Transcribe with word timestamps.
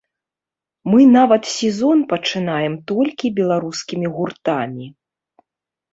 Мы 0.91 1.01
нават 1.17 1.43
сезон 1.57 1.97
пачынаем 2.15 2.73
толькі 2.93 3.33
беларускімі 3.41 4.07
гуртамі. 4.19 4.85